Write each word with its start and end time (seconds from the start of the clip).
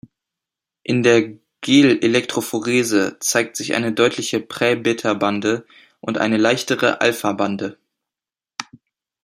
In 0.81 1.03
der 1.03 1.33
Gelelektrophorese 1.63 3.17
zeigt 3.19 3.55
sich 3.55 3.75
eine 3.75 3.93
deutliche 3.93 4.39
prä-beta-Bande 4.39 5.67
und 5.99 6.17
eine 6.17 6.37
leichtere 6.37 7.01
alpha-Bande. 7.01 7.77